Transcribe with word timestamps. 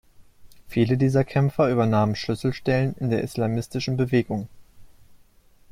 Viele 0.67 0.97
dieser 0.97 1.23
Kämpfer 1.23 1.69
übernahmen 1.69 2.15
Schlüsselstellen 2.15 2.95
in 2.97 3.11
der 3.11 3.21
islamistischen 3.23 3.97
Bewegung. 3.97 4.47